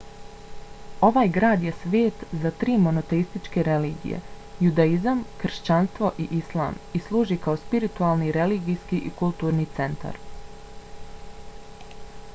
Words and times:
ovaj 1.07 1.27
grad 1.33 1.65
je 1.65 1.73
svet 1.81 2.21
za 2.45 2.51
tri 2.61 2.77
monoteističke 2.85 3.65
religije– 3.67 4.21
judaizam 4.67 5.21
kršćanstvo 5.43 6.11
i 6.23 6.25
islam 6.39 6.79
i 6.99 7.01
služi 7.09 7.37
kao 7.45 7.57
spiritualni 7.65 8.31
religijski 8.39 9.03
i 9.11 9.11
kulturni 9.23 9.67
centar 9.81 10.17